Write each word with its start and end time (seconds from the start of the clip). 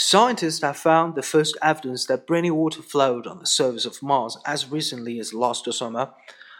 Scientists 0.00 0.62
have 0.62 0.76
found 0.76 1.16
the 1.16 1.22
first 1.22 1.58
evidence 1.60 2.06
that 2.06 2.24
briny 2.24 2.52
water 2.52 2.80
flowed 2.80 3.26
on 3.26 3.40
the 3.40 3.46
surface 3.46 3.84
of 3.84 4.00
Mars 4.00 4.38
as 4.46 4.70
recently 4.70 5.18
as 5.18 5.34
last 5.34 5.70
summer. 5.72 6.10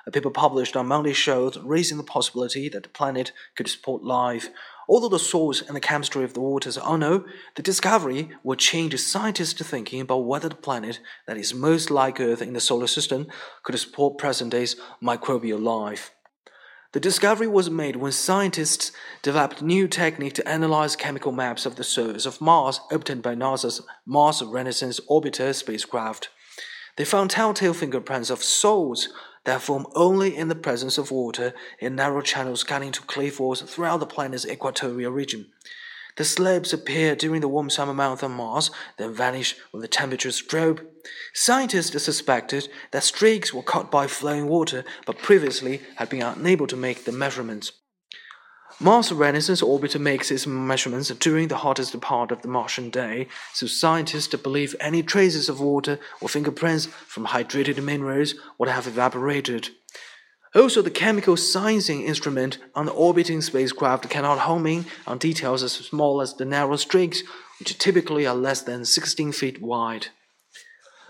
A 0.09 0.11
paper 0.11 0.29
published 0.29 0.75
on 0.75 0.89
Monday 0.89 1.13
showed, 1.13 1.57
raising 1.59 1.99
the 1.99 2.03
possibility 2.03 2.69
that 2.69 2.83
the 2.83 2.89
planet 2.89 3.31
could 3.55 3.69
support 3.69 4.03
life. 4.03 4.49
Although 4.89 5.11
the 5.11 5.21
source 5.21 5.63
and 5.63 5.77
the 5.77 5.81
chemistry 5.81 6.25
of 6.25 6.35
the 6.35 6.41
waters 6.41 6.77
are 6.77 6.95
unknown, 6.95 7.27
the 7.55 7.63
discovery 7.63 8.31
will 8.43 8.57
change 8.57 8.99
scientists' 8.99 9.63
thinking 9.63 10.01
about 10.01 10.27
whether 10.27 10.49
the 10.49 10.57
planet 10.57 10.99
that 11.29 11.37
is 11.37 11.55
most 11.55 11.93
like 11.93 12.19
Earth 12.19 12.43
in 12.43 12.55
the 12.55 12.61
solar 12.61 12.89
system 12.89 13.29
could 13.63 13.79
support 13.79 14.19
present 14.19 14.51
day's 14.51 14.75
microbial 15.01 15.63
life. 15.63 16.11
The 16.93 17.01
discovery 17.01 17.47
was 17.47 17.69
made 17.69 17.97
when 17.97 18.13
scientists 18.13 18.93
developed 19.23 19.61
new 19.61 19.89
technique 19.89 20.33
to 20.35 20.49
analyze 20.49 20.97
chemical 20.97 21.33
maps 21.33 21.67
of 21.67 21.77
the 21.77 21.85
surface 21.85 22.25
of 22.25 22.41
Mars 22.41 22.81
obtained 22.91 23.23
by 23.23 23.35
NASA's 23.35 23.83
Mars 24.07 24.43
Reconnaissance 24.43 24.99
Orbiter 25.01 25.55
spacecraft. 25.55 26.31
They 26.97 27.05
found 27.05 27.31
telltale 27.31 27.75
fingerprints 27.75 28.31
of 28.31 28.43
salts 28.43 29.11
that 29.45 29.61
form 29.61 29.87
only 29.95 30.35
in 30.35 30.49
the 30.49 30.55
presence 30.55 30.97
of 30.97 31.11
water 31.11 31.53
in 31.79 31.95
narrow 31.95 32.23
channels 32.23 32.65
cutting 32.65 32.93
to 32.93 33.03
clay 33.03 33.31
walls 33.39 33.61
throughout 33.61 34.01
the 34.01 34.07
planet's 34.07 34.47
equatorial 34.47 35.13
region. 35.13 35.53
The 36.19 36.25
slabs 36.25 36.73
appear 36.73 37.15
during 37.15 37.43
the 37.43 37.49
warm 37.49 37.71
summer 37.71 37.95
months 37.95 38.25
on 38.25 38.33
Mars, 38.33 38.73
then 38.97 39.15
vanish 39.15 39.55
when 39.71 39.83
the 39.83 39.87
temperatures 39.87 40.43
drop. 40.43 40.81
Scientists 41.33 42.03
suspected 42.03 42.69
that 42.91 43.05
streaks 43.05 43.55
were 43.55 43.63
caught 43.63 43.89
by 43.89 44.09
flowing 44.09 44.49
water, 44.49 44.85
but 45.07 45.19
previously 45.19 45.81
had 45.95 46.09
been 46.09 46.23
unable 46.23 46.67
to 46.67 46.77
make 46.77 47.05
the 47.05 47.13
measurements. 47.13 47.71
Mars 48.81 49.13
Reconnaissance 49.13 49.63
Orbiter 49.63 50.01
makes 50.01 50.33
its 50.33 50.45
measurements 50.45 51.09
during 51.11 51.47
the 51.47 51.59
hottest 51.59 52.01
part 52.01 52.33
of 52.33 52.43
the 52.43 52.49
Martian 52.49 52.91
day, 52.91 53.29
so 53.55 53.69
scientists 53.69 54.35
believe 54.35 54.75
any 54.81 55.05
traces 55.05 55.49
of 55.49 55.61
water 55.61 56.01
or 56.21 56.29
fingerprints 56.29 56.87
from 56.87 57.27
hydrated 57.27 57.81
minerals 57.81 58.35
would 58.59 58.69
have 58.69 58.89
evaporated. 58.89 59.69
Also, 60.55 60.81
the 60.81 60.91
chemical 60.91 61.37
sensing 61.37 62.03
instrument 62.03 62.59
on 62.75 62.87
the 62.87 62.93
orbiting 62.93 63.43
spacecraft 63.43 64.09
cannot 64.09 64.39
home 64.39 64.67
in 64.67 64.87
on 65.07 65.19
details 65.19 65.63
as 65.63 65.73
small 65.73 66.23
as 66.23 66.35
the 66.35 66.45
narrow 66.45 66.77
streaks, 66.77 67.23
which 67.59 67.77
typically 67.77 68.27
are 68.27 68.35
less 68.35 68.63
than 68.63 68.85
16 68.85 69.33
feet 69.33 69.61
wide. 69.61 70.07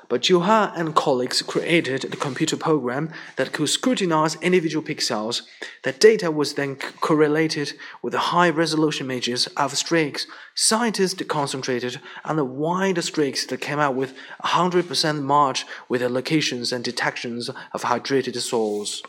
But 0.09 0.23
Ojha 0.23 0.73
and 0.75 0.95
colleagues 0.95 1.43
created 1.43 2.03
the 2.03 2.17
computer 2.17 2.57
program 2.57 3.11
that 3.37 3.53
could 3.53 3.69
scrutinize 3.69 4.37
individual 4.41 4.83
pixels. 4.83 5.43
That 5.85 6.01
data 6.01 6.31
was 6.31 6.55
then 6.55 6.77
correlated 6.77 7.75
with 8.03 8.15
the 8.15 8.19
high 8.19 8.49
resolution 8.49 9.07
images 9.07 9.49
of 9.49 9.77
streaks. 9.77 10.27
Scientists 10.55 11.23
concentrated 11.29 12.01
on 12.25 12.37
the 12.37 12.45
wide 12.45 13.05
streaks 13.05 13.45
that 13.47 13.61
came 13.61 13.79
out 13.79 13.95
with 13.95 14.15
100% 14.45 15.23
match 15.23 15.67
with 15.91 16.01
the 16.01 16.09
locations 16.09 16.73
and 16.73 16.83
detections 16.83 17.51
of 17.75 17.83
hydrated 17.83 18.37
soils. 18.41 19.03